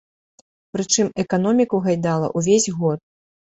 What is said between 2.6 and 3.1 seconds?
год.